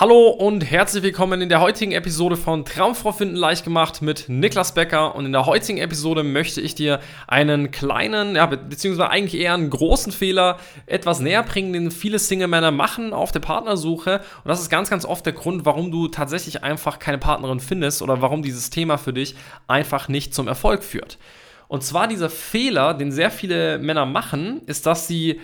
Hallo 0.00 0.28
und 0.28 0.60
herzlich 0.60 1.02
willkommen 1.02 1.42
in 1.42 1.48
der 1.48 1.60
heutigen 1.60 1.90
Episode 1.90 2.36
von 2.36 2.64
Traumfrau 2.64 3.10
finden 3.10 3.34
leicht 3.34 3.64
gemacht 3.64 4.00
mit 4.00 4.28
Niklas 4.28 4.72
Becker. 4.72 5.16
Und 5.16 5.26
in 5.26 5.32
der 5.32 5.44
heutigen 5.44 5.78
Episode 5.78 6.22
möchte 6.22 6.60
ich 6.60 6.76
dir 6.76 7.00
einen 7.26 7.72
kleinen, 7.72 8.36
ja, 8.36 8.46
beziehungsweise 8.46 9.10
eigentlich 9.10 9.40
eher 9.40 9.54
einen 9.54 9.70
großen 9.70 10.12
Fehler 10.12 10.60
etwas 10.86 11.18
näher 11.18 11.42
bringen, 11.42 11.72
den 11.72 11.90
viele 11.90 12.20
Single-Männer 12.20 12.70
machen 12.70 13.12
auf 13.12 13.32
der 13.32 13.40
Partnersuche. 13.40 14.20
Und 14.44 14.48
das 14.48 14.60
ist 14.60 14.70
ganz, 14.70 14.88
ganz 14.88 15.04
oft 15.04 15.26
der 15.26 15.32
Grund, 15.32 15.66
warum 15.66 15.90
du 15.90 16.06
tatsächlich 16.06 16.62
einfach 16.62 17.00
keine 17.00 17.18
Partnerin 17.18 17.58
findest 17.58 18.00
oder 18.00 18.22
warum 18.22 18.44
dieses 18.44 18.70
Thema 18.70 18.98
für 18.98 19.12
dich 19.12 19.34
einfach 19.66 20.06
nicht 20.06 20.32
zum 20.32 20.46
Erfolg 20.46 20.84
führt. 20.84 21.18
Und 21.66 21.82
zwar 21.82 22.06
dieser 22.08 22.30
Fehler, 22.30 22.94
den 22.94 23.10
sehr 23.12 23.32
viele 23.32 23.78
Männer 23.78 24.06
machen, 24.06 24.62
ist, 24.66 24.86
dass 24.86 25.08
sie 25.08 25.40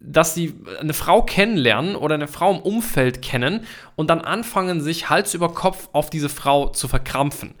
dass 0.00 0.34
sie 0.34 0.54
eine 0.80 0.94
Frau 0.94 1.22
kennenlernen 1.22 1.96
oder 1.96 2.14
eine 2.14 2.28
Frau 2.28 2.52
im 2.52 2.60
Umfeld 2.60 3.22
kennen 3.22 3.64
und 3.96 4.10
dann 4.10 4.20
anfangen, 4.20 4.80
sich 4.80 5.10
Hals 5.10 5.34
über 5.34 5.52
Kopf 5.52 5.88
auf 5.92 6.10
diese 6.10 6.28
Frau 6.28 6.68
zu 6.68 6.88
verkrampfen. 6.88 7.54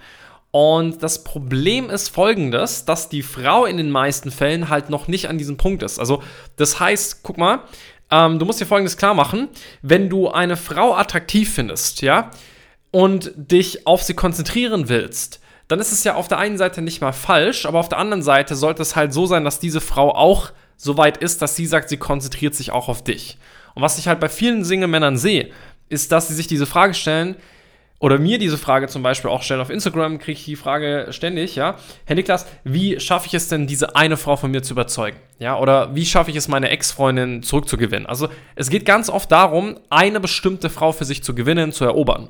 Und 0.50 1.02
das 1.02 1.24
Problem 1.24 1.90
ist 1.90 2.08
folgendes, 2.08 2.84
dass 2.84 3.08
die 3.08 3.22
Frau 3.22 3.66
in 3.66 3.76
den 3.76 3.90
meisten 3.90 4.30
Fällen 4.30 4.68
halt 4.68 4.88
noch 4.88 5.08
nicht 5.08 5.28
an 5.28 5.36
diesem 5.36 5.56
Punkt 5.56 5.82
ist. 5.82 5.98
Also 5.98 6.22
das 6.56 6.80
heißt, 6.80 7.22
guck 7.22 7.36
mal, 7.36 7.60
ähm, 8.10 8.38
du 8.38 8.46
musst 8.46 8.60
dir 8.60 8.66
folgendes 8.66 8.96
klar 8.96 9.14
machen, 9.14 9.48
wenn 9.82 10.08
du 10.08 10.30
eine 10.30 10.56
Frau 10.56 10.94
attraktiv 10.94 11.52
findest, 11.52 12.00
ja, 12.02 12.30
und 12.90 13.32
dich 13.36 13.86
auf 13.86 14.02
sie 14.02 14.14
konzentrieren 14.14 14.88
willst, 14.88 15.40
dann 15.68 15.80
ist 15.80 15.92
es 15.92 16.04
ja 16.04 16.14
auf 16.14 16.28
der 16.28 16.38
einen 16.38 16.56
Seite 16.56 16.80
nicht 16.80 17.02
mal 17.02 17.12
falsch, 17.12 17.66
aber 17.66 17.78
auf 17.78 17.90
der 17.90 17.98
anderen 17.98 18.22
Seite 18.22 18.56
sollte 18.56 18.80
es 18.80 18.96
halt 18.96 19.12
so 19.12 19.26
sein, 19.26 19.44
dass 19.44 19.60
diese 19.60 19.82
Frau 19.82 20.14
auch 20.14 20.52
so 20.78 20.96
weit 20.96 21.18
ist, 21.18 21.42
dass 21.42 21.56
sie 21.56 21.66
sagt, 21.66 21.90
sie 21.90 21.98
konzentriert 21.98 22.54
sich 22.54 22.70
auch 22.70 22.88
auf 22.88 23.04
dich. 23.04 23.36
Und 23.74 23.82
was 23.82 23.98
ich 23.98 24.08
halt 24.08 24.20
bei 24.20 24.28
vielen 24.28 24.64
Single-Männern 24.64 25.18
sehe, 25.18 25.50
ist, 25.88 26.12
dass 26.12 26.28
sie 26.28 26.34
sich 26.34 26.46
diese 26.46 26.66
Frage 26.66 26.94
stellen, 26.94 27.36
oder 28.00 28.18
mir 28.20 28.38
diese 28.38 28.58
Frage 28.58 28.86
zum 28.86 29.02
Beispiel 29.02 29.28
auch 29.28 29.42
stellen 29.42 29.60
auf 29.60 29.70
Instagram, 29.70 30.18
kriege 30.18 30.38
ich 30.38 30.44
die 30.44 30.54
Frage 30.54 31.08
ständig, 31.10 31.56
ja. 31.56 31.76
Herr 32.04 32.14
Niklas, 32.14 32.46
wie 32.62 33.00
schaffe 33.00 33.26
ich 33.26 33.34
es 33.34 33.48
denn, 33.48 33.66
diese 33.66 33.96
eine 33.96 34.16
Frau 34.16 34.36
von 34.36 34.52
mir 34.52 34.62
zu 34.62 34.72
überzeugen? 34.72 35.18
Ja, 35.40 35.58
oder 35.58 35.96
wie 35.96 36.06
schaffe 36.06 36.30
ich 36.30 36.36
es, 36.36 36.46
meine 36.46 36.68
Ex-Freundin 36.68 37.42
zurückzugewinnen? 37.42 38.06
Also, 38.06 38.28
es 38.54 38.70
geht 38.70 38.84
ganz 38.84 39.10
oft 39.10 39.32
darum, 39.32 39.80
eine 39.90 40.20
bestimmte 40.20 40.70
Frau 40.70 40.92
für 40.92 41.04
sich 41.04 41.24
zu 41.24 41.34
gewinnen, 41.34 41.72
zu 41.72 41.84
erobern. 41.84 42.28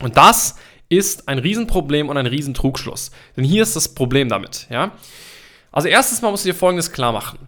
Und 0.00 0.16
das 0.16 0.56
ist 0.88 1.28
ein 1.28 1.38
Riesenproblem 1.38 2.08
und 2.08 2.16
ein 2.16 2.24
Riesentrugschluss. 2.24 3.10
Denn 3.36 3.44
hier 3.44 3.64
ist 3.64 3.76
das 3.76 3.94
Problem 3.94 4.30
damit, 4.30 4.68
ja. 4.70 4.92
Also, 5.70 5.88
erstens 5.88 6.22
mal 6.22 6.30
musst 6.30 6.46
du 6.46 6.48
dir 6.48 6.54
Folgendes 6.54 6.92
klar 6.92 7.12
machen 7.12 7.38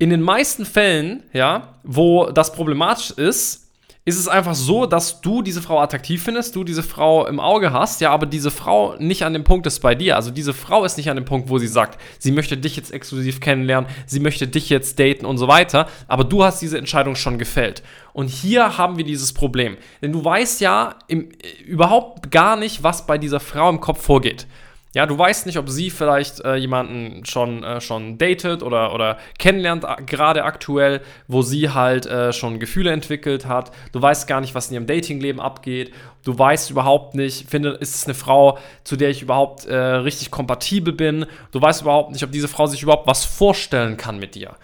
in 0.00 0.08
den 0.08 0.22
meisten 0.22 0.64
Fällen, 0.64 1.24
ja, 1.34 1.74
wo 1.84 2.30
das 2.30 2.54
problematisch 2.54 3.10
ist, 3.10 3.68
ist 4.06 4.18
es 4.18 4.28
einfach 4.28 4.54
so, 4.54 4.86
dass 4.86 5.20
du 5.20 5.42
diese 5.42 5.60
Frau 5.60 5.78
attraktiv 5.78 6.22
findest, 6.22 6.56
du 6.56 6.64
diese 6.64 6.82
Frau 6.82 7.26
im 7.26 7.38
Auge 7.38 7.74
hast, 7.74 8.00
ja, 8.00 8.10
aber 8.10 8.24
diese 8.24 8.50
Frau 8.50 8.96
nicht 8.98 9.24
an 9.24 9.34
dem 9.34 9.44
Punkt 9.44 9.66
ist 9.66 9.80
bei 9.80 9.94
dir. 9.94 10.16
Also 10.16 10.30
diese 10.30 10.54
Frau 10.54 10.86
ist 10.86 10.96
nicht 10.96 11.10
an 11.10 11.16
dem 11.16 11.26
Punkt, 11.26 11.50
wo 11.50 11.58
sie 11.58 11.66
sagt, 11.66 12.00
sie 12.18 12.32
möchte 12.32 12.56
dich 12.56 12.76
jetzt 12.76 12.94
exklusiv 12.94 13.40
kennenlernen, 13.40 13.90
sie 14.06 14.20
möchte 14.20 14.48
dich 14.48 14.70
jetzt 14.70 14.98
daten 14.98 15.26
und 15.26 15.36
so 15.36 15.48
weiter, 15.48 15.86
aber 16.08 16.24
du 16.24 16.42
hast 16.42 16.62
diese 16.62 16.78
Entscheidung 16.78 17.14
schon 17.14 17.38
gefällt. 17.38 17.82
Und 18.14 18.28
hier 18.28 18.78
haben 18.78 18.96
wir 18.96 19.04
dieses 19.04 19.34
Problem. 19.34 19.76
Denn 20.00 20.12
du 20.12 20.24
weißt 20.24 20.62
ja 20.62 20.94
im, 21.08 21.28
überhaupt 21.66 22.30
gar 22.30 22.56
nicht, 22.56 22.82
was 22.82 23.06
bei 23.06 23.18
dieser 23.18 23.38
Frau 23.38 23.68
im 23.68 23.80
Kopf 23.80 24.02
vorgeht. 24.02 24.46
Ja, 24.92 25.06
du 25.06 25.16
weißt 25.16 25.46
nicht, 25.46 25.56
ob 25.56 25.68
sie 25.68 25.88
vielleicht 25.88 26.40
äh, 26.40 26.56
jemanden 26.56 27.24
schon, 27.24 27.62
äh, 27.62 27.80
schon 27.80 28.18
datet 28.18 28.64
oder, 28.64 28.92
oder 28.92 29.18
kennenlernt, 29.38 29.86
gerade 30.06 30.42
aktuell, 30.42 31.00
wo 31.28 31.42
sie 31.42 31.70
halt 31.70 32.06
äh, 32.06 32.32
schon 32.32 32.58
Gefühle 32.58 32.90
entwickelt 32.90 33.46
hat. 33.46 33.70
Du 33.92 34.02
weißt 34.02 34.26
gar 34.26 34.40
nicht, 34.40 34.56
was 34.56 34.68
in 34.68 34.74
ihrem 34.74 34.88
Datingleben 34.88 35.40
abgeht. 35.40 35.94
Du 36.24 36.36
weißt 36.36 36.70
überhaupt 36.70 37.14
nicht, 37.14 37.48
finde, 37.48 37.70
ist 37.70 37.94
es 37.94 38.04
eine 38.06 38.14
Frau, 38.14 38.58
zu 38.82 38.96
der 38.96 39.10
ich 39.10 39.22
überhaupt 39.22 39.64
äh, 39.66 39.76
richtig 39.76 40.32
kompatibel 40.32 40.92
bin. 40.92 41.26
Du 41.52 41.62
weißt 41.62 41.82
überhaupt 41.82 42.10
nicht, 42.10 42.24
ob 42.24 42.32
diese 42.32 42.48
Frau 42.48 42.66
sich 42.66 42.82
überhaupt 42.82 43.06
was 43.06 43.24
vorstellen 43.24 43.96
kann 43.96 44.18
mit 44.18 44.34
dir. 44.34 44.56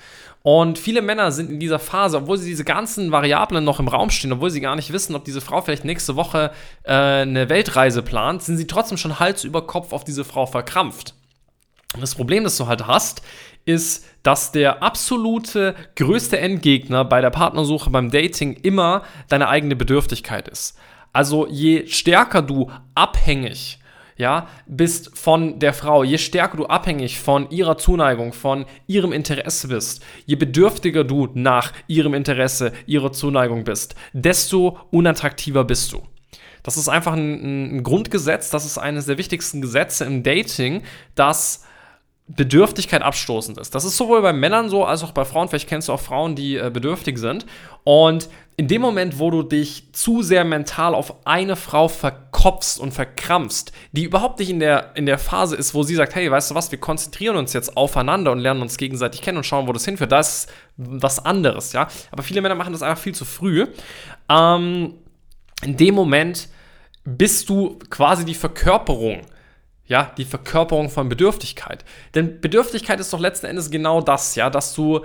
Und 0.46 0.78
viele 0.78 1.02
Männer 1.02 1.32
sind 1.32 1.50
in 1.50 1.58
dieser 1.58 1.80
Phase, 1.80 2.18
obwohl 2.18 2.38
sie 2.38 2.48
diese 2.48 2.62
ganzen 2.62 3.10
Variablen 3.10 3.64
noch 3.64 3.80
im 3.80 3.88
Raum 3.88 4.10
stehen, 4.10 4.30
obwohl 4.30 4.50
sie 4.50 4.60
gar 4.60 4.76
nicht 4.76 4.92
wissen, 4.92 5.16
ob 5.16 5.24
diese 5.24 5.40
Frau 5.40 5.60
vielleicht 5.60 5.84
nächste 5.84 6.14
Woche 6.14 6.52
äh, 6.84 6.92
eine 6.92 7.48
Weltreise 7.48 8.00
plant, 8.00 8.44
sind 8.44 8.56
sie 8.56 8.68
trotzdem 8.68 8.96
schon 8.96 9.18
Hals 9.18 9.42
über 9.42 9.66
Kopf 9.66 9.92
auf 9.92 10.04
diese 10.04 10.24
Frau 10.24 10.46
verkrampft. 10.46 11.14
Und 11.94 12.00
das 12.00 12.14
Problem, 12.14 12.44
das 12.44 12.56
du 12.58 12.68
halt 12.68 12.86
hast, 12.86 13.22
ist, 13.64 14.04
dass 14.22 14.52
der 14.52 14.84
absolute 14.84 15.74
größte 15.96 16.38
Endgegner 16.38 17.04
bei 17.04 17.20
der 17.20 17.30
Partnersuche, 17.30 17.90
beim 17.90 18.12
Dating 18.12 18.52
immer 18.52 19.02
deine 19.28 19.48
eigene 19.48 19.74
Bedürftigkeit 19.74 20.46
ist. 20.46 20.78
Also 21.12 21.48
je 21.48 21.88
stärker 21.88 22.42
du 22.42 22.70
abhängig 22.94 23.80
ja, 24.16 24.48
bist 24.66 25.16
von 25.16 25.58
der 25.58 25.72
Frau, 25.72 26.02
je 26.02 26.18
stärker 26.18 26.56
du 26.56 26.66
abhängig 26.66 27.18
von 27.18 27.50
ihrer 27.50 27.78
Zuneigung, 27.78 28.32
von 28.32 28.64
ihrem 28.86 29.12
Interesse 29.12 29.68
bist, 29.68 30.04
je 30.24 30.36
bedürftiger 30.36 31.04
du 31.04 31.28
nach 31.34 31.72
ihrem 31.86 32.14
Interesse, 32.14 32.72
ihrer 32.86 33.12
Zuneigung 33.12 33.64
bist, 33.64 33.94
desto 34.12 34.78
unattraktiver 34.90 35.64
bist 35.64 35.92
du. 35.92 36.02
Das 36.62 36.76
ist 36.76 36.88
einfach 36.88 37.12
ein, 37.12 37.76
ein 37.76 37.82
Grundgesetz, 37.82 38.50
das 38.50 38.64
ist 38.64 38.78
eines 38.78 39.06
der 39.06 39.18
wichtigsten 39.18 39.60
Gesetze 39.60 40.04
im 40.04 40.22
Dating, 40.22 40.82
dass 41.14 41.64
Bedürftigkeit 42.28 43.02
abstoßend 43.02 43.58
ist. 43.58 43.74
Das 43.74 43.84
ist 43.84 43.96
sowohl 43.96 44.20
bei 44.20 44.32
Männern 44.32 44.68
so 44.68 44.84
als 44.84 45.04
auch 45.04 45.12
bei 45.12 45.24
Frauen. 45.24 45.48
Vielleicht 45.48 45.68
kennst 45.68 45.88
du 45.88 45.92
auch 45.92 46.00
Frauen, 46.00 46.34
die 46.34 46.56
äh, 46.56 46.70
bedürftig 46.72 47.18
sind. 47.18 47.46
Und 47.84 48.28
in 48.56 48.66
dem 48.66 48.82
Moment, 48.82 49.18
wo 49.20 49.30
du 49.30 49.42
dich 49.42 49.92
zu 49.92 50.22
sehr 50.22 50.44
mental 50.44 50.94
auf 50.94 51.26
eine 51.26 51.54
Frau 51.54 51.88
verkopfst 51.88 52.80
und 52.80 52.92
verkrampfst, 52.92 53.70
die 53.92 54.02
überhaupt 54.02 54.40
nicht 54.40 54.50
in 54.50 54.58
der, 54.58 54.92
in 54.96 55.06
der 55.06 55.18
Phase 55.18 55.54
ist, 55.54 55.74
wo 55.74 55.84
sie 55.84 55.94
sagt, 55.94 56.14
hey, 56.16 56.28
weißt 56.28 56.50
du 56.50 56.54
was, 56.56 56.72
wir 56.72 56.80
konzentrieren 56.80 57.36
uns 57.36 57.52
jetzt 57.52 57.76
aufeinander 57.76 58.32
und 58.32 58.40
lernen 58.40 58.62
uns 58.62 58.76
gegenseitig 58.76 59.20
kennen 59.20 59.36
und 59.36 59.44
schauen, 59.44 59.68
wo 59.68 59.72
das 59.72 59.84
hinführt, 59.84 60.10
das 60.10 60.46
ist 60.46 60.52
was 60.76 61.24
anderes, 61.24 61.74
ja. 61.74 61.86
Aber 62.10 62.22
viele 62.22 62.40
Männer 62.40 62.54
machen 62.54 62.72
das 62.72 62.82
einfach 62.82 63.02
viel 63.02 63.14
zu 63.14 63.24
früh. 63.24 63.66
Ähm, 64.28 64.94
in 65.62 65.76
dem 65.76 65.94
Moment 65.94 66.48
bist 67.04 67.48
du 67.48 67.78
quasi 67.90 68.24
die 68.24 68.34
Verkörperung 68.34 69.20
ja, 69.86 70.12
die 70.16 70.24
Verkörperung 70.24 70.90
von 70.90 71.08
Bedürftigkeit. 71.08 71.84
Denn 72.14 72.40
Bedürftigkeit 72.40 73.00
ist 73.00 73.12
doch 73.12 73.20
letzten 73.20 73.46
Endes 73.46 73.70
genau 73.70 74.00
das, 74.00 74.34
ja, 74.34 74.50
dass 74.50 74.74
du 74.74 75.04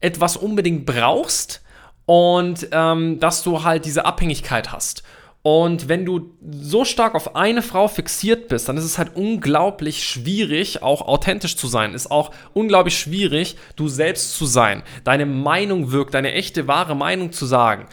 etwas 0.00 0.36
unbedingt 0.36 0.86
brauchst 0.86 1.62
und 2.06 2.68
ähm, 2.72 3.20
dass 3.20 3.42
du 3.42 3.62
halt 3.64 3.84
diese 3.84 4.04
Abhängigkeit 4.04 4.72
hast. 4.72 5.02
Und 5.42 5.88
wenn 5.88 6.04
du 6.04 6.36
so 6.40 6.84
stark 6.84 7.16
auf 7.16 7.34
eine 7.34 7.62
Frau 7.62 7.88
fixiert 7.88 8.46
bist, 8.46 8.68
dann 8.68 8.76
ist 8.76 8.84
es 8.84 8.96
halt 8.96 9.16
unglaublich 9.16 10.04
schwierig, 10.04 10.82
auch 10.82 11.02
authentisch 11.02 11.56
zu 11.56 11.66
sein. 11.66 11.94
Ist 11.94 12.12
auch 12.12 12.30
unglaublich 12.54 12.96
schwierig, 12.96 13.56
du 13.74 13.88
selbst 13.88 14.36
zu 14.36 14.46
sein, 14.46 14.84
deine 15.02 15.26
Meinung 15.26 15.90
wirkt, 15.90 16.14
deine 16.14 16.32
echte, 16.32 16.68
wahre 16.68 16.94
Meinung 16.94 17.32
zu 17.32 17.44
sagen, 17.44 17.86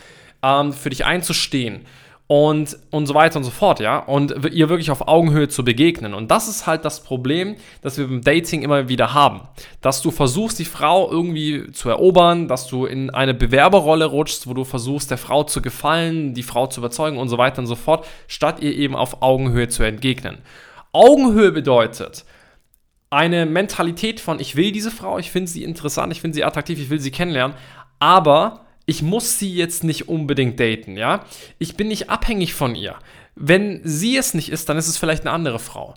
ähm, 0.43 0.73
für 0.73 0.91
dich 0.91 1.05
einzustehen 1.05 1.87
und, 2.31 2.77
und 2.91 3.07
so 3.07 3.15
weiter 3.15 3.37
und 3.37 3.43
so 3.43 3.49
fort, 3.49 3.79
ja. 3.79 3.97
Und 3.97 4.53
ihr 4.53 4.69
wirklich 4.69 4.91
auf 4.91 5.07
Augenhöhe 5.07 5.47
zu 5.47 5.65
begegnen. 5.65 6.13
Und 6.13 6.29
das 6.29 6.47
ist 6.47 6.67
halt 6.67 6.85
das 6.85 7.01
Problem, 7.01 7.55
das 7.81 7.97
wir 7.97 8.05
beim 8.05 8.21
Dating 8.21 8.61
immer 8.61 8.87
wieder 8.87 9.15
haben. 9.15 9.41
Dass 9.81 10.03
du 10.03 10.11
versuchst, 10.11 10.59
die 10.59 10.65
Frau 10.65 11.09
irgendwie 11.09 11.71
zu 11.71 11.89
erobern, 11.89 12.47
dass 12.47 12.67
du 12.67 12.85
in 12.85 13.09
eine 13.09 13.33
Bewerberrolle 13.33 14.05
rutschst, 14.05 14.45
wo 14.45 14.53
du 14.53 14.63
versuchst, 14.63 15.09
der 15.09 15.17
Frau 15.17 15.41
zu 15.41 15.63
gefallen, 15.63 16.35
die 16.35 16.43
Frau 16.43 16.67
zu 16.67 16.81
überzeugen 16.81 17.17
und 17.17 17.29
so 17.29 17.39
weiter 17.39 17.63
und 17.63 17.67
so 17.67 17.73
fort, 17.73 18.05
statt 18.27 18.61
ihr 18.61 18.77
eben 18.77 18.95
auf 18.95 19.23
Augenhöhe 19.23 19.67
zu 19.67 19.81
entgegnen. 19.81 20.37
Augenhöhe 20.91 21.51
bedeutet, 21.51 22.25
eine 23.09 23.47
Mentalität 23.47 24.19
von, 24.19 24.39
ich 24.39 24.55
will 24.55 24.71
diese 24.71 24.91
Frau, 24.91 25.17
ich 25.17 25.31
finde 25.31 25.49
sie 25.49 25.63
interessant, 25.63 26.13
ich 26.13 26.21
finde 26.21 26.35
sie 26.35 26.43
attraktiv, 26.43 26.79
ich 26.79 26.91
will 26.91 26.99
sie 26.99 27.09
kennenlernen, 27.09 27.57
aber 27.97 28.67
ich 28.89 29.03
muss 29.03 29.37
sie 29.37 29.53
jetzt 29.53 29.83
nicht 29.83 30.09
unbedingt 30.09 30.59
daten, 30.59 30.97
ja? 30.97 31.23
Ich 31.59 31.77
bin 31.77 31.89
nicht 31.89 32.09
abhängig 32.09 32.55
von 32.55 32.73
ihr. 32.73 32.95
Wenn 33.35 33.81
sie 33.83 34.17
es 34.17 34.33
nicht 34.33 34.49
ist, 34.49 34.67
dann 34.67 34.77
ist 34.77 34.87
es 34.87 34.97
vielleicht 34.97 35.21
eine 35.21 35.31
andere 35.31 35.59
Frau. 35.59 35.93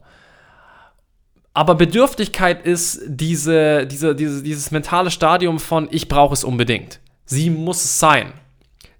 Aber 1.54 1.74
Bedürftigkeit 1.74 2.66
ist 2.66 3.00
diese, 3.06 3.86
diese, 3.86 4.14
diese, 4.14 4.42
dieses 4.42 4.70
mentale 4.70 5.10
Stadium 5.10 5.58
von 5.58 5.88
ich 5.90 6.08
brauche 6.08 6.34
es 6.34 6.44
unbedingt. 6.44 7.00
Sie 7.24 7.48
muss 7.48 7.82
es 7.82 7.98
sein 7.98 8.34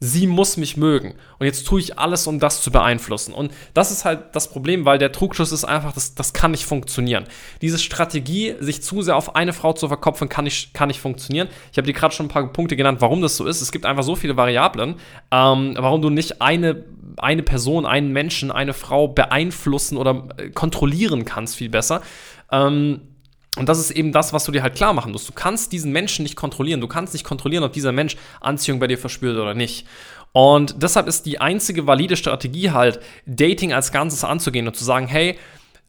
sie 0.04 0.26
muss 0.26 0.56
mich 0.56 0.76
mögen. 0.76 1.14
Und 1.38 1.46
jetzt 1.46 1.64
tue 1.64 1.78
ich 1.78 1.96
alles, 1.96 2.26
um 2.26 2.40
das 2.40 2.60
zu 2.60 2.72
beeinflussen. 2.72 3.32
Und 3.32 3.52
das 3.72 3.92
ist 3.92 4.04
halt 4.04 4.34
das 4.34 4.50
Problem, 4.50 4.84
weil 4.84 4.98
der 4.98 5.12
Trugschluss 5.12 5.52
ist 5.52 5.64
einfach, 5.64 5.92
das, 5.92 6.16
das 6.16 6.32
kann 6.32 6.50
nicht 6.50 6.66
funktionieren. 6.66 7.24
Diese 7.60 7.78
Strategie, 7.78 8.56
sich 8.58 8.82
zu 8.82 9.02
sehr 9.02 9.14
auf 9.14 9.36
eine 9.36 9.52
Frau 9.52 9.74
zu 9.74 9.86
verkopfen, 9.86 10.28
kann 10.28 10.42
nicht, 10.42 10.74
kann 10.74 10.88
nicht 10.88 11.00
funktionieren. 11.00 11.46
Ich 11.70 11.78
habe 11.78 11.86
dir 11.86 11.92
gerade 11.92 12.12
schon 12.12 12.26
ein 12.26 12.30
paar 12.30 12.52
Punkte 12.52 12.74
genannt, 12.74 13.00
warum 13.00 13.22
das 13.22 13.36
so 13.36 13.46
ist. 13.46 13.60
Es 13.60 13.70
gibt 13.70 13.86
einfach 13.86 14.02
so 14.02 14.16
viele 14.16 14.36
Variablen, 14.36 14.96
ähm, 15.30 15.76
warum 15.78 16.02
du 16.02 16.10
nicht 16.10 16.42
eine, 16.42 16.82
eine 17.18 17.44
Person, 17.44 17.86
einen 17.86 18.10
Menschen, 18.10 18.50
eine 18.50 18.74
Frau 18.74 19.06
beeinflussen 19.06 19.96
oder 19.96 20.26
äh, 20.36 20.50
kontrollieren 20.50 21.24
kannst, 21.24 21.54
viel 21.54 21.68
besser. 21.68 22.02
Ähm, 22.50 23.02
und 23.58 23.68
das 23.68 23.78
ist 23.78 23.90
eben 23.90 24.12
das, 24.12 24.32
was 24.32 24.44
du 24.44 24.52
dir 24.52 24.62
halt 24.62 24.74
klar 24.74 24.94
machen 24.94 25.12
musst. 25.12 25.28
Du 25.28 25.32
kannst 25.32 25.72
diesen 25.72 25.92
Menschen 25.92 26.22
nicht 26.22 26.36
kontrollieren. 26.36 26.80
Du 26.80 26.88
kannst 26.88 27.12
nicht 27.12 27.24
kontrollieren, 27.24 27.64
ob 27.64 27.72
dieser 27.72 27.92
Mensch 27.92 28.16
Anziehung 28.40 28.80
bei 28.80 28.86
dir 28.86 28.96
verspürt 28.96 29.36
oder 29.36 29.52
nicht. 29.52 29.86
Und 30.32 30.82
deshalb 30.82 31.06
ist 31.06 31.26
die 31.26 31.40
einzige 31.40 31.86
valide 31.86 32.16
Strategie 32.16 32.70
halt, 32.70 33.00
Dating 33.26 33.74
als 33.74 33.92
Ganzes 33.92 34.24
anzugehen 34.24 34.66
und 34.66 34.74
zu 34.74 34.84
sagen, 34.84 35.06
hey, 35.06 35.38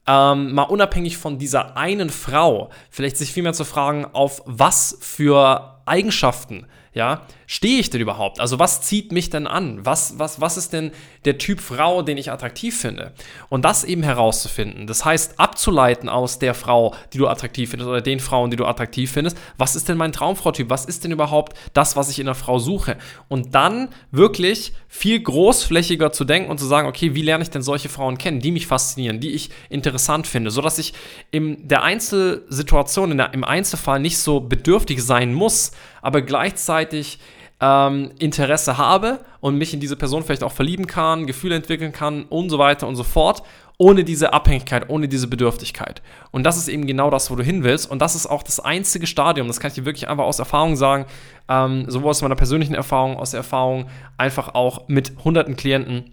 ähm, 0.05 0.53
mal 0.53 0.63
unabhängig 0.63 1.15
von 1.15 1.37
dieser 1.37 1.77
einen 1.77 2.09
Frau, 2.09 2.69
vielleicht 2.89 3.15
sich 3.15 3.31
vielmehr 3.31 3.53
zu 3.53 3.63
fragen, 3.63 4.05
auf 4.11 4.41
was 4.45 4.97
für 4.99 5.79
Eigenschaften 5.85 6.65
ja, 6.93 7.21
stehe 7.53 7.79
ich 7.79 7.91
denn 7.91 8.01
überhaupt? 8.01 8.39
Also 8.39 8.57
was 8.57 8.81
zieht 8.81 9.11
mich 9.11 9.29
denn 9.29 9.45
an? 9.45 9.85
Was, 9.85 10.17
was, 10.17 10.41
was 10.41 10.57
ist 10.57 10.73
denn 10.73 10.91
der 11.23 11.37
Typ 11.37 11.61
Frau, 11.61 12.01
den 12.01 12.17
ich 12.17 12.31
attraktiv 12.31 12.75
finde? 12.75 13.13
Und 13.47 13.63
das 13.63 13.83
eben 13.83 14.01
herauszufinden. 14.01 14.87
Das 14.87 15.05
heißt, 15.05 15.39
abzuleiten 15.39 16.09
aus 16.09 16.39
der 16.39 16.55
Frau, 16.55 16.95
die 17.13 17.19
du 17.19 17.27
attraktiv 17.27 17.69
findest 17.69 17.87
oder 17.87 18.01
den 18.01 18.19
Frauen, 18.19 18.49
die 18.49 18.57
du 18.57 18.65
attraktiv 18.65 19.11
findest, 19.11 19.37
was 19.55 19.75
ist 19.75 19.87
denn 19.87 19.97
mein 19.97 20.11
Traumfrau-Typ? 20.11 20.71
Was 20.71 20.85
ist 20.85 21.03
denn 21.03 21.11
überhaupt 21.11 21.55
das, 21.73 21.95
was 21.95 22.09
ich 22.09 22.17
in 22.17 22.27
einer 22.27 22.33
Frau 22.33 22.57
suche? 22.57 22.97
Und 23.27 23.53
dann 23.53 23.89
wirklich 24.09 24.73
viel 24.87 25.21
großflächiger 25.21 26.11
zu 26.11 26.25
denken 26.25 26.49
und 26.49 26.59
zu 26.59 26.65
sagen, 26.65 26.87
okay, 26.87 27.13
wie 27.13 27.21
lerne 27.21 27.43
ich 27.43 27.51
denn 27.51 27.61
solche 27.61 27.87
Frauen 27.87 28.17
kennen, 28.17 28.39
die 28.39 28.51
mich 28.51 28.65
faszinieren, 28.65 29.19
die 29.19 29.29
ich 29.29 29.51
interessant 29.69 30.25
finde, 30.25 30.49
sodass 30.49 30.79
ich 30.79 30.95
in 31.29 31.67
der 31.67 31.83
Einzelsituation, 31.83 33.11
in 33.11 33.17
der, 33.17 33.31
im 33.35 33.43
Einzelfall 33.43 33.99
nicht 33.99 34.17
so 34.17 34.39
bedürftig 34.39 35.03
sein 35.03 35.35
muss, 35.35 35.71
aber 36.01 36.23
gleichzeitig 36.23 37.19
ähm, 37.63 38.11
Interesse 38.19 38.77
habe 38.77 39.19
und 39.39 39.57
mich 39.57 39.73
in 39.73 39.79
diese 39.79 39.95
Person 39.95 40.21
vielleicht 40.21 40.43
auch 40.43 40.51
verlieben 40.51 40.85
kann, 40.85 41.25
Gefühle 41.25 41.55
entwickeln 41.55 41.93
kann 41.93 42.23
und 42.25 42.49
so 42.49 42.59
weiter 42.59 42.87
und 42.89 42.97
so 42.97 43.03
fort, 43.03 43.41
ohne 43.77 44.03
diese 44.03 44.33
Abhängigkeit, 44.33 44.89
ohne 44.89 45.07
diese 45.07 45.27
Bedürftigkeit. 45.27 46.01
Und 46.31 46.43
das 46.43 46.57
ist 46.57 46.67
eben 46.67 46.85
genau 46.85 47.09
das, 47.09 47.31
wo 47.31 47.35
du 47.35 47.43
hin 47.43 47.63
willst. 47.63 47.89
Und 47.89 48.01
das 48.01 48.15
ist 48.15 48.27
auch 48.27 48.43
das 48.43 48.59
einzige 48.59 49.07
Stadium, 49.07 49.47
das 49.47 49.61
kann 49.61 49.69
ich 49.69 49.75
dir 49.75 49.85
wirklich 49.85 50.09
einfach 50.09 50.25
aus 50.25 50.39
Erfahrung 50.39 50.75
sagen, 50.75 51.05
ähm, 51.47 51.85
sowohl 51.87 52.09
aus 52.09 52.21
meiner 52.21 52.35
persönlichen 52.35 52.75
Erfahrung, 52.75 53.15
aus 53.15 53.31
der 53.31 53.39
Erfahrung 53.39 53.85
einfach 54.17 54.55
auch 54.55 54.89
mit 54.89 55.13
hunderten 55.23 55.55
Klienten 55.55 56.11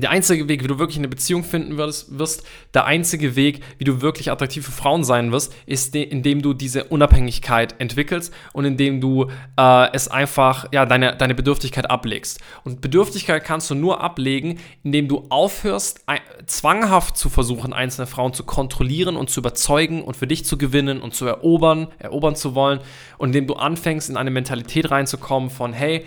der 0.00 0.10
einzige 0.10 0.48
Weg, 0.48 0.62
wie 0.62 0.68
du 0.68 0.78
wirklich 0.78 0.98
eine 0.98 1.08
Beziehung 1.08 1.44
finden 1.44 1.76
wirst, 1.76 2.18
wirst, 2.18 2.44
der 2.74 2.86
einzige 2.86 3.36
Weg, 3.36 3.60
wie 3.78 3.84
du 3.84 4.00
wirklich 4.00 4.30
attraktiv 4.30 4.64
für 4.64 4.72
Frauen 4.72 5.04
sein 5.04 5.32
wirst, 5.32 5.54
ist, 5.66 5.94
indem 5.94 6.42
du 6.42 6.54
diese 6.54 6.84
Unabhängigkeit 6.84 7.74
entwickelst 7.78 8.32
und 8.52 8.64
indem 8.64 9.00
du 9.00 9.28
äh, 9.58 9.92
es 9.92 10.08
einfach, 10.08 10.66
ja, 10.72 10.86
deine, 10.86 11.16
deine 11.16 11.34
Bedürftigkeit 11.34 11.90
ablegst. 11.90 12.40
Und 12.64 12.80
Bedürftigkeit 12.80 13.44
kannst 13.44 13.70
du 13.70 13.74
nur 13.74 14.00
ablegen, 14.00 14.58
indem 14.82 15.08
du 15.08 15.26
aufhörst, 15.28 16.04
zwanghaft 16.46 17.16
zu 17.16 17.28
versuchen, 17.28 17.72
einzelne 17.72 18.06
Frauen 18.06 18.32
zu 18.32 18.44
kontrollieren 18.44 19.16
und 19.16 19.30
zu 19.30 19.40
überzeugen 19.40 20.02
und 20.02 20.16
für 20.16 20.26
dich 20.26 20.44
zu 20.44 20.56
gewinnen 20.56 21.00
und 21.00 21.14
zu 21.14 21.26
erobern, 21.26 21.88
erobern 21.98 22.34
zu 22.34 22.54
wollen. 22.54 22.80
Und 23.18 23.28
indem 23.28 23.46
du 23.46 23.54
anfängst, 23.54 24.08
in 24.08 24.16
eine 24.16 24.30
Mentalität 24.30 24.90
reinzukommen 24.90 25.50
von, 25.50 25.72
hey, 25.72 26.06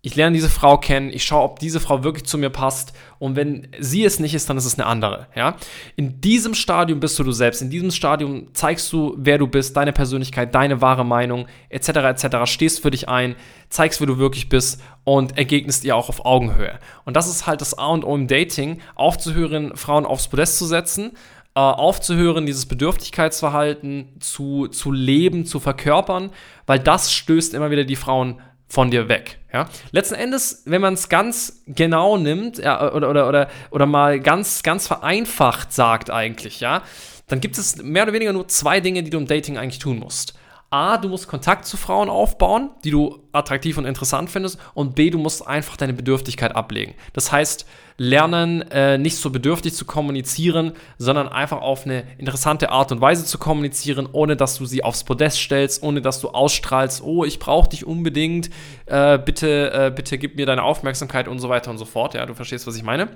ich 0.00 0.14
lerne 0.14 0.34
diese 0.34 0.48
Frau 0.48 0.78
kennen, 0.78 1.10
ich 1.10 1.24
schaue, 1.24 1.42
ob 1.42 1.58
diese 1.58 1.80
Frau 1.80 2.04
wirklich 2.04 2.24
zu 2.24 2.38
mir 2.38 2.50
passt 2.50 2.92
und 3.18 3.34
wenn 3.34 3.68
sie 3.80 4.04
es 4.04 4.20
nicht 4.20 4.32
ist, 4.32 4.48
dann 4.48 4.56
ist 4.56 4.64
es 4.64 4.78
eine 4.78 4.86
andere, 4.86 5.26
ja? 5.34 5.56
In 5.96 6.20
diesem 6.20 6.54
Stadium 6.54 7.00
bist 7.00 7.18
du 7.18 7.24
du 7.24 7.32
selbst, 7.32 7.62
in 7.62 7.70
diesem 7.70 7.90
Stadium 7.90 8.54
zeigst 8.54 8.92
du, 8.92 9.14
wer 9.18 9.38
du 9.38 9.48
bist, 9.48 9.76
deine 9.76 9.92
Persönlichkeit, 9.92 10.54
deine 10.54 10.80
wahre 10.80 11.04
Meinung, 11.04 11.46
etc., 11.68 11.88
etc., 11.88 12.26
stehst 12.44 12.80
für 12.80 12.92
dich 12.92 13.08
ein, 13.08 13.34
zeigst, 13.70 14.00
wer 14.00 14.06
du 14.06 14.18
wirklich 14.18 14.48
bist 14.48 14.80
und 15.02 15.36
ergegnest 15.36 15.84
ihr 15.84 15.96
auch 15.96 16.08
auf 16.08 16.24
Augenhöhe. 16.24 16.78
Und 17.04 17.16
das 17.16 17.28
ist 17.28 17.48
halt 17.48 17.60
das 17.60 17.76
A 17.76 17.88
und 17.88 18.04
O 18.04 18.14
im 18.14 18.28
Dating, 18.28 18.80
aufzuhören, 18.94 19.76
Frauen 19.76 20.06
aufs 20.06 20.28
Podest 20.28 20.58
zu 20.58 20.66
setzen, 20.66 21.12
äh, 21.56 21.60
aufzuhören, 21.60 22.46
dieses 22.46 22.66
Bedürftigkeitsverhalten 22.66 24.20
zu, 24.20 24.68
zu 24.68 24.92
leben, 24.92 25.44
zu 25.44 25.58
verkörpern, 25.58 26.30
weil 26.66 26.78
das 26.78 27.12
stößt 27.12 27.52
immer 27.52 27.72
wieder 27.72 27.82
die 27.84 27.96
Frauen 27.96 28.40
von 28.68 28.90
dir 28.90 29.08
weg. 29.08 29.38
Ja? 29.52 29.68
Letzten 29.92 30.14
Endes, 30.14 30.62
wenn 30.66 30.80
man 30.80 30.94
es 30.94 31.08
ganz 31.08 31.62
genau 31.66 32.18
nimmt 32.18 32.58
ja, 32.58 32.92
oder, 32.92 33.10
oder, 33.10 33.28
oder, 33.28 33.48
oder 33.70 33.86
mal 33.86 34.20
ganz, 34.20 34.62
ganz 34.62 34.86
vereinfacht 34.86 35.72
sagt 35.72 36.10
eigentlich, 36.10 36.60
ja, 36.60 36.82
dann 37.26 37.40
gibt 37.40 37.58
es 37.58 37.82
mehr 37.82 38.04
oder 38.04 38.12
weniger 38.12 38.32
nur 38.32 38.48
zwei 38.48 38.80
Dinge, 38.80 39.02
die 39.02 39.10
du 39.10 39.18
im 39.18 39.26
Dating 39.26 39.58
eigentlich 39.58 39.78
tun 39.78 39.98
musst. 39.98 40.34
A, 40.70 40.98
du 40.98 41.08
musst 41.08 41.28
Kontakt 41.28 41.64
zu 41.64 41.78
Frauen 41.78 42.10
aufbauen, 42.10 42.70
die 42.84 42.90
du 42.90 43.20
attraktiv 43.32 43.78
und 43.78 43.86
interessant 43.86 44.28
findest. 44.28 44.58
Und 44.74 44.94
B, 44.94 45.08
du 45.08 45.18
musst 45.18 45.46
einfach 45.46 45.78
deine 45.78 45.94
Bedürftigkeit 45.94 46.54
ablegen. 46.54 46.94
Das 47.14 47.32
heißt, 47.32 47.66
lernen, 47.98 48.62
äh, 48.70 48.96
nicht 48.96 49.16
so 49.16 49.30
bedürftig 49.30 49.74
zu 49.74 49.84
kommunizieren, 49.84 50.72
sondern 50.96 51.28
einfach 51.28 51.60
auf 51.60 51.84
eine 51.84 52.04
interessante 52.16 52.70
Art 52.70 52.92
und 52.92 53.00
Weise 53.00 53.24
zu 53.24 53.38
kommunizieren, 53.38 54.08
ohne 54.10 54.36
dass 54.36 54.56
du 54.56 54.64
sie 54.64 54.84
aufs 54.84 55.02
Podest 55.04 55.38
stellst, 55.38 55.82
ohne 55.82 56.00
dass 56.00 56.20
du 56.20 56.28
ausstrahlst, 56.28 57.02
oh, 57.02 57.24
ich 57.24 57.40
brauche 57.40 57.68
dich 57.68 57.84
unbedingt, 57.84 58.50
äh, 58.86 59.18
bitte, 59.18 59.72
äh, 59.72 59.92
bitte 59.94 60.16
gib 60.16 60.36
mir 60.36 60.46
deine 60.46 60.62
Aufmerksamkeit 60.62 61.26
und 61.26 61.40
so 61.40 61.48
weiter 61.48 61.70
und 61.70 61.78
so 61.78 61.84
fort. 61.84 62.14
Ja, 62.14 62.24
du 62.24 62.34
verstehst, 62.34 62.66
was 62.68 62.76
ich 62.76 62.84
meine. 62.84 63.08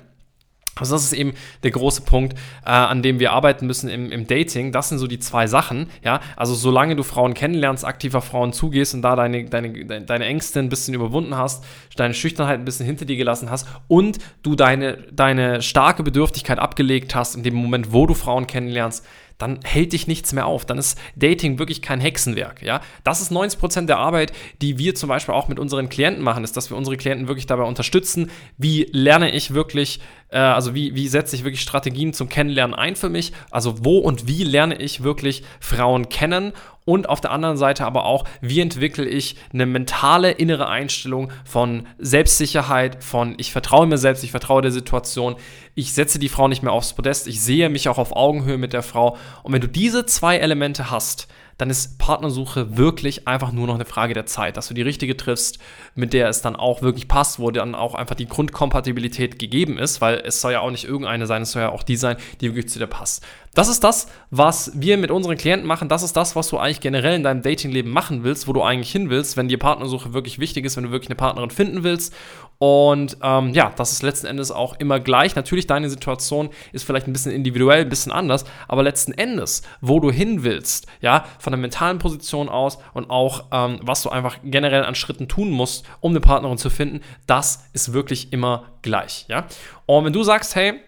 Also 0.76 0.94
das 0.94 1.04
ist 1.04 1.12
eben 1.12 1.34
der 1.62 1.70
große 1.70 2.02
Punkt, 2.02 2.38
äh, 2.64 2.70
an 2.70 3.02
dem 3.02 3.18
wir 3.18 3.32
arbeiten 3.32 3.66
müssen 3.66 3.90
im, 3.90 4.10
im, 4.10 4.26
Dating. 4.26 4.72
Das 4.72 4.88
sind 4.88 4.98
so 4.98 5.06
die 5.06 5.18
zwei 5.18 5.46
Sachen, 5.46 5.90
ja. 6.02 6.20
Also 6.34 6.54
solange 6.54 6.96
du 6.96 7.02
Frauen 7.02 7.34
kennenlernst, 7.34 7.84
aktiv 7.84 8.14
auf 8.14 8.24
Frauen 8.24 8.54
zugehst 8.54 8.94
und 8.94 9.02
da 9.02 9.14
deine, 9.14 9.44
deine, 9.44 10.02
deine 10.02 10.24
Ängste 10.24 10.60
ein 10.60 10.70
bisschen 10.70 10.94
überwunden 10.94 11.36
hast, 11.36 11.64
deine 11.96 12.14
Schüchternheit 12.14 12.58
ein 12.58 12.64
bisschen 12.64 12.86
hinter 12.86 13.04
dir 13.04 13.16
gelassen 13.16 13.50
hast 13.50 13.68
und 13.86 14.18
du 14.42 14.54
deine, 14.54 14.96
deine 15.12 15.60
starke 15.60 16.02
Bedürftigkeit 16.02 16.58
abgelegt 16.58 17.14
hast 17.14 17.34
in 17.34 17.42
dem 17.42 17.54
Moment, 17.54 17.92
wo 17.92 18.06
du 18.06 18.14
Frauen 18.14 18.46
kennenlernst, 18.46 19.04
dann 19.42 19.58
hält 19.64 19.92
dich 19.92 20.06
nichts 20.06 20.32
mehr 20.32 20.46
auf. 20.46 20.64
Dann 20.64 20.78
ist 20.78 20.98
Dating 21.16 21.58
wirklich 21.58 21.82
kein 21.82 22.00
Hexenwerk. 22.00 22.62
Ja? 22.62 22.80
Das 23.02 23.20
ist 23.20 23.32
90% 23.32 23.86
der 23.86 23.98
Arbeit, 23.98 24.32
die 24.62 24.78
wir 24.78 24.94
zum 24.94 25.08
Beispiel 25.08 25.34
auch 25.34 25.48
mit 25.48 25.58
unseren 25.58 25.88
Klienten 25.88 26.22
machen, 26.22 26.44
ist, 26.44 26.56
dass 26.56 26.70
wir 26.70 26.76
unsere 26.76 26.96
Klienten 26.96 27.26
wirklich 27.26 27.46
dabei 27.46 27.64
unterstützen, 27.64 28.30
wie 28.56 28.86
lerne 28.92 29.32
ich 29.32 29.52
wirklich, 29.52 30.00
äh, 30.32 30.38
also 30.38 30.74
wie, 30.74 30.94
wie 30.94 31.08
setze 31.08 31.36
ich 31.36 31.44
wirklich 31.44 31.60
Strategien 31.60 32.12
zum 32.12 32.28
Kennenlernen 32.28 32.74
ein 32.74 32.96
für 32.96 33.08
mich, 33.08 33.32
also 33.50 33.84
wo 33.84 33.98
und 33.98 34.26
wie 34.26 34.44
lerne 34.44 34.76
ich 34.76 35.02
wirklich 35.02 35.44
Frauen 35.60 36.08
kennen 36.08 36.52
und 36.84 37.08
auf 37.08 37.20
der 37.20 37.30
anderen 37.30 37.56
Seite 37.56 37.84
aber 37.84 38.04
auch, 38.04 38.24
wie 38.40 38.60
entwickle 38.60 39.06
ich 39.06 39.36
eine 39.52 39.66
mentale 39.66 40.32
innere 40.32 40.68
Einstellung 40.68 41.30
von 41.44 41.86
Selbstsicherheit, 41.98 43.02
von 43.04 43.34
ich 43.38 43.52
vertraue 43.52 43.86
mir 43.86 43.98
selbst, 43.98 44.24
ich 44.24 44.30
vertraue 44.30 44.62
der 44.62 44.72
Situation, 44.72 45.36
ich 45.74 45.92
setze 45.92 46.18
die 46.18 46.28
Frau 46.28 46.48
nicht 46.48 46.62
mehr 46.62 46.72
aufs 46.72 46.94
Podest, 46.94 47.28
ich 47.28 47.40
sehe 47.40 47.68
mich 47.68 47.88
auch 47.88 47.98
auf 47.98 48.14
Augenhöhe 48.16 48.58
mit 48.58 48.72
der 48.72 48.82
Frau. 48.82 49.16
Und 49.42 49.52
wenn 49.52 49.60
du 49.60 49.68
diese 49.68 50.06
zwei 50.06 50.36
Elemente 50.38 50.90
hast, 50.90 51.28
dann 51.58 51.70
ist 51.70 51.98
Partnersuche 51.98 52.76
wirklich 52.76 53.28
einfach 53.28 53.52
nur 53.52 53.66
noch 53.66 53.76
eine 53.76 53.84
Frage 53.84 54.14
der 54.14 54.26
Zeit, 54.26 54.56
dass 54.56 54.68
du 54.68 54.74
die 54.74 54.82
richtige 54.82 55.16
triffst, 55.16 55.58
mit 55.94 56.12
der 56.12 56.28
es 56.28 56.42
dann 56.42 56.56
auch 56.56 56.82
wirklich 56.82 57.06
passt, 57.08 57.38
wo 57.38 57.50
dann 57.52 57.74
auch 57.76 57.94
einfach 57.94 58.16
die 58.16 58.26
Grundkompatibilität 58.26 59.38
gegeben 59.38 59.78
ist, 59.78 60.00
weil 60.00 60.22
es 60.24 60.40
soll 60.40 60.52
ja 60.52 60.60
auch 60.60 60.70
nicht 60.70 60.84
irgendeine 60.84 61.26
sein, 61.26 61.42
es 61.42 61.52
soll 61.52 61.62
ja 61.62 61.70
auch 61.70 61.84
die 61.84 61.96
sein, 61.96 62.16
die 62.40 62.48
wirklich 62.48 62.68
zu 62.68 62.78
dir 62.78 62.86
passt. 62.86 63.24
Das 63.54 63.68
ist 63.68 63.84
das, 63.84 64.06
was 64.30 64.72
wir 64.74 64.96
mit 64.96 65.10
unseren 65.10 65.36
Klienten 65.36 65.66
machen. 65.66 65.88
Das 65.88 66.02
ist 66.02 66.16
das, 66.16 66.34
was 66.34 66.48
du 66.48 66.56
eigentlich 66.56 66.80
generell 66.80 67.16
in 67.16 67.22
deinem 67.22 67.42
Datingleben 67.42 67.92
machen 67.92 68.24
willst, 68.24 68.48
wo 68.48 68.54
du 68.54 68.62
eigentlich 68.62 68.90
hin 68.90 69.10
willst, 69.10 69.36
wenn 69.36 69.48
dir 69.48 69.58
Partnersuche 69.58 70.14
wirklich 70.14 70.38
wichtig 70.38 70.64
ist, 70.64 70.76
wenn 70.78 70.84
du 70.84 70.90
wirklich 70.90 71.10
eine 71.10 71.16
Partnerin 71.16 71.50
finden 71.50 71.84
willst. 71.84 72.14
Und 72.56 73.18
ähm, 73.22 73.52
ja, 73.52 73.72
das 73.76 73.92
ist 73.92 74.02
letzten 74.02 74.26
Endes 74.26 74.52
auch 74.52 74.78
immer 74.78 75.00
gleich. 75.00 75.34
Natürlich, 75.34 75.66
deine 75.66 75.90
Situation 75.90 76.48
ist 76.72 76.84
vielleicht 76.84 77.06
ein 77.08 77.12
bisschen 77.12 77.32
individuell, 77.32 77.82
ein 77.82 77.88
bisschen 77.88 78.12
anders, 78.12 78.44
aber 78.68 78.82
letzten 78.82 79.12
Endes, 79.12 79.62
wo 79.80 80.00
du 80.00 80.10
hin 80.10 80.44
willst, 80.44 80.86
ja, 81.00 81.24
von 81.38 81.50
der 81.50 81.58
mentalen 81.58 81.98
Position 81.98 82.48
aus 82.48 82.78
und 82.94 83.10
auch, 83.10 83.46
ähm, 83.52 83.80
was 83.82 84.02
du 84.02 84.10
einfach 84.10 84.38
generell 84.44 84.84
an 84.84 84.94
Schritten 84.94 85.28
tun 85.28 85.50
musst, 85.50 85.84
um 86.00 86.12
eine 86.12 86.20
Partnerin 86.20 86.56
zu 86.56 86.70
finden, 86.70 87.00
das 87.26 87.64
ist 87.72 87.92
wirklich 87.92 88.32
immer 88.32 88.64
gleich, 88.80 89.26
ja. 89.28 89.44
Und 89.84 90.04
wenn 90.04 90.12
du 90.12 90.22
sagst, 90.22 90.54
hey, 90.54 90.80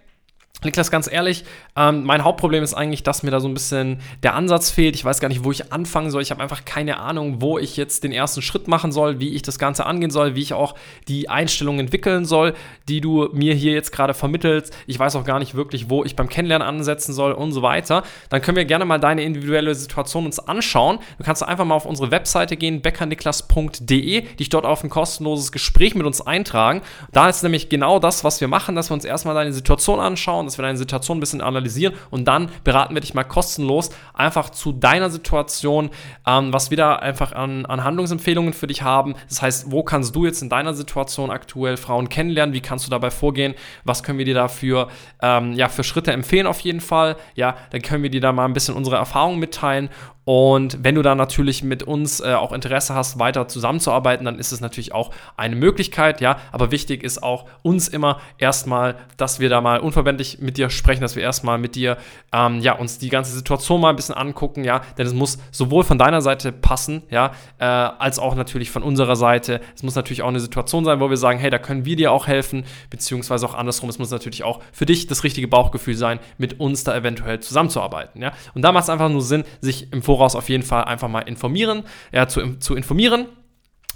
Niklas, 0.63 0.91
ganz 0.91 1.11
ehrlich, 1.13 1.45
ähm, 1.77 2.05
mein 2.05 2.25
Hauptproblem 2.25 2.63
ist 2.63 2.75
eigentlich, 2.75 3.03
dass 3.03 3.23
mir 3.23 3.31
da 3.31 3.41
so 3.41 3.49
ein 3.49 3.55
bisschen 3.55 4.01
der 4.23 4.35
Ansatz 4.35 4.71
fehlt. 4.71 4.95
Ich 4.95 5.05
weiß 5.05 5.21
gar 5.21 5.29
nicht, 5.29 5.45
wo 5.45 5.51
ich 5.51 5.73
anfangen 5.73 6.11
soll. 6.11 6.23
Ich 6.23 6.31
habe 6.31 6.43
einfach 6.43 6.65
keine 6.65 6.99
Ahnung, 7.01 7.43
wo 7.43 7.59
ich 7.59 7.77
jetzt 7.77 8.03
den 8.03 8.13
ersten 8.13 8.41
Schritt 8.41 8.67
machen 8.67 8.91
soll, 8.91 9.21
wie 9.21 9.35
ich 9.35 9.43
das 9.43 9.59
Ganze 9.59 9.85
angehen 9.85 10.11
soll, 10.11 10.37
wie 10.37 10.41
ich 10.41 10.55
auch 10.55 10.75
die 11.09 11.29
Einstellung 11.29 11.81
entwickeln 11.81 12.25
soll, 12.25 12.55
die 12.89 13.01
du 13.01 13.29
mir 13.33 13.55
hier 13.55 13.73
jetzt 13.73 13.93
gerade 13.93 14.15
vermittelst. 14.15 14.75
Ich 14.87 14.99
weiß 14.99 15.17
auch 15.17 15.25
gar 15.25 15.39
nicht 15.39 15.55
wirklich, 15.55 15.91
wo 15.91 16.05
ich 16.05 16.17
beim 16.17 16.29
Kennenlernen 16.29 16.67
ansetzen 16.67 17.13
soll 17.13 17.33
und 17.33 17.53
so 17.53 17.61
weiter. 17.61 18.03
Dann 18.31 18.41
können 18.41 18.57
wir 18.57 18.65
gerne 18.65 18.87
mal 18.87 18.99
deine 18.99 19.23
individuelle 19.23 19.75
Situation 19.75 20.25
uns 20.25 20.39
anschauen. 20.39 20.99
Du 21.19 21.25
kannst 21.25 21.43
einfach 21.43 21.65
mal 21.67 21.75
auf 21.75 21.85
unsere 21.85 22.11
Webseite 22.11 22.57
gehen, 22.57 22.81
beckerniklas.de, 22.81 24.23
dich 24.37 24.49
dort 24.49 24.65
auf 24.65 24.83
ein 24.83 24.89
kostenloses 24.89 25.53
Gespräch 25.53 25.95
mit 25.95 26.07
uns 26.07 26.23
eintragen. 26.23 26.81
Da 27.13 27.29
ist 27.29 27.43
nämlich 27.43 27.69
genau 27.69 27.99
das, 27.99 28.25
was 28.25 28.41
wir 28.41 28.49
machen, 28.49 28.77
dass 28.77 28.91
wir 28.91 28.95
uns 28.95 29.05
erstmal 29.05 29.35
deine 29.35 29.53
Situation 29.53 30.01
anschauen, 30.01 30.44
dass 30.47 30.59
wir 30.59 30.63
deine 30.63 30.79
Situation 30.79 31.19
ein 31.19 31.21
bisschen 31.21 31.41
analysieren 31.41 31.95
und 32.11 32.27
dann 32.27 32.51
beraten 32.65 32.95
wir 32.95 33.01
dich 33.01 33.15
mal 33.15 33.25
kostenlos 33.25 33.91
einfach 34.13 34.51
zu 34.51 34.73
deiner 34.73 35.11
Situation, 35.11 35.91
ähm, 36.27 36.53
was 36.53 36.71
wir 36.71 36.77
da 36.77 36.97
einfach 36.97 37.33
an, 37.33 37.67
an 37.67 37.85
Handlungsempfehlungen 37.85 38.53
für 38.53 38.67
dich 38.67 38.83
haben. 38.83 39.15
Das 39.29 39.43
heißt, 39.43 39.71
wo 39.71 39.83
kannst 39.83 40.15
du 40.15 40.25
jetzt 40.25 40.43
in 40.43 40.49
deiner 40.49 40.75
Situation 40.75 41.31
aktuell 41.31 41.77
Frauen 41.77 42.09
kennenlernen? 42.09 42.55
Wie 42.55 42.61
kannst 42.61 42.87
du 42.87 42.91
dabei 42.91 43.11
vorgehen? 43.11 43.55
Was 43.85 44.03
können 44.03 44.19
wir 44.19 44.25
dir 44.25 44.35
dafür 44.35 44.89
ähm, 45.23 45.53
ja, 45.55 45.69
für 45.69 45.85
Schritte 45.85 46.13
empfehlen 46.13 46.47
auf 46.47 46.61
jeden 46.61 46.81
Fall? 46.81 47.17
Ja, 47.35 47.57
dann 47.71 47.83
können 47.83 48.03
wir 48.03 48.11
dir 48.11 48.21
da 48.21 48.33
mal 48.33 48.45
ein 48.45 48.53
bisschen 48.53 48.75
unsere 48.75 48.97
Erfahrungen 48.97 49.39
mitteilen 49.39 49.89
Und 50.25 50.83
wenn 50.83 50.95
du 50.95 51.03
da 51.03 51.15
natürlich 51.15 51.63
mit 51.63 51.83
uns 51.83 52.21
äh, 52.21 52.35
auch 52.35 52.53
Interesse 52.53 52.95
hast, 52.95 53.19
weiter 53.19 53.47
zusammenzuarbeiten, 53.47 54.25
dann 54.25 54.39
ist 54.39 54.53
es 54.53 54.61
natürlich 54.61 54.93
auch 54.93 55.11
eine 55.37 55.55
Möglichkeit, 55.55 56.21
ja. 56.21 56.39
Aber 56.51 56.71
wichtig 56.71 57.03
ist 57.03 57.23
auch 57.23 57.45
uns 57.63 57.89
immer 57.89 58.21
erstmal, 58.39 58.97
dass 59.17 59.39
wir 59.41 59.49
da 59.49 59.61
mal 59.61 59.81
unverbindlich 59.81 60.39
mit 60.41 60.57
dir 60.57 60.71
sprechen, 60.71 61.03
dass 61.03 61.17
wir 61.17 61.23
erstmal 61.23 61.59
mit 61.59 61.75
dir, 61.75 61.99
ähm, 62.33 62.61
ja, 62.61 62.73
uns 62.75 62.99
die 62.99 63.11
ganze 63.11 63.33
Situation 63.33 63.81
mal 63.81 63.91
ein 63.91 63.97
bisschen 63.97 64.15
angucken, 64.15 64.65
ja. 64.65 64.81
Denn 64.97 65.07
es 65.07 65.13
muss 65.13 65.39
sowohl 65.51 65.85
von 65.85 65.99
deiner 65.99 66.23
Seite 66.23 66.53
passen, 66.53 67.03
ja, 67.11 67.33
äh, 67.59 67.65
als 67.65 68.19
auch 68.19 68.35
natürlich 68.35 68.71
von 68.71 68.83
unserer 68.83 69.17
Seite. 69.17 69.61
Es 69.75 69.83
muss 69.83 69.95
natürlich 69.95 70.23
auch 70.23 70.29
eine 70.29 70.41
Situation 70.41 70.85
sein, 70.85 71.01
wo 71.01 71.11
wir 71.11 71.19
sagen, 71.19 71.39
hey, 71.39 71.51
da 71.51 71.59
können 71.59 71.85
wir 71.85 71.97
dir 71.97 72.13
auch 72.13 72.27
helfen, 72.27 72.65
beziehungsweise 72.89 73.47
auch 73.47 73.55
andersrum. 73.55 73.91
Es 73.91 73.99
muss 73.99 74.11
natürlich 74.11 74.43
auch 74.43 74.61
für 74.73 74.87
dich 74.87 75.07
das 75.07 75.23
richtige 75.23 75.49
Bauchgefühl 75.49 75.97
sein, 75.97 76.19
mit 76.39 76.61
uns 76.61 76.85
da 76.85 76.97
eventuell 76.97 77.41
zusammenzuarbeiten, 77.41 78.23
ja. 78.23 78.33
Und 78.55 78.63
da 78.63 78.73
macht 78.73 78.85
es 78.85 78.91
einfach 78.91 79.11
nur 79.11 79.21
Sinn, 79.21 79.45
sich 79.61 79.93
im 79.93 80.03
Voraus 80.15 80.37
auf 80.37 80.49
jeden 80.49 80.63
Fall 80.63 80.85
einfach 80.85 81.09
mal 81.09 81.23
informieren, 81.23 81.83
ja, 82.13 82.29
zu, 82.29 82.57
zu 82.59 82.77
informieren. 82.77 83.27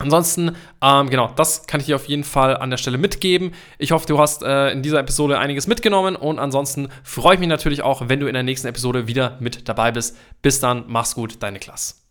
Ansonsten, 0.00 0.56
ähm, 0.82 1.10
genau, 1.10 1.32
das 1.36 1.66
kann 1.68 1.80
ich 1.80 1.86
dir 1.86 1.94
auf 1.94 2.06
jeden 2.06 2.24
Fall 2.24 2.56
an 2.56 2.70
der 2.70 2.76
Stelle 2.76 2.98
mitgeben. 2.98 3.52
Ich 3.78 3.92
hoffe, 3.92 4.06
du 4.06 4.18
hast 4.18 4.42
äh, 4.42 4.70
in 4.70 4.82
dieser 4.82 4.98
Episode 4.98 5.38
einiges 5.38 5.68
mitgenommen 5.68 6.16
und 6.16 6.40
ansonsten 6.40 6.88
freue 7.04 7.34
ich 7.34 7.40
mich 7.40 7.48
natürlich 7.48 7.82
auch, 7.82 8.08
wenn 8.08 8.18
du 8.18 8.26
in 8.26 8.34
der 8.34 8.42
nächsten 8.42 8.66
Episode 8.66 9.06
wieder 9.06 9.36
mit 9.38 9.68
dabei 9.68 9.92
bist. 9.92 10.16
Bis 10.42 10.58
dann, 10.58 10.84
mach's 10.88 11.14
gut, 11.14 11.40
deine 11.40 11.60
Klasse. 11.60 12.07